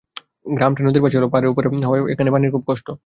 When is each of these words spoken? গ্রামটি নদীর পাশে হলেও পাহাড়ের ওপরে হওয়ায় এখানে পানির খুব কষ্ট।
গ্রামটি 0.51 0.81
নদীর 0.83 1.03
পাশে 1.03 1.17
হলেও 1.17 1.31
পাহাড়ের 1.31 1.51
ওপরে 1.51 1.67
হওয়ায় 1.87 2.03
এখানে 2.13 2.29
পানির 2.33 2.53
খুব 2.53 2.63
কষ্ট। 2.69 2.87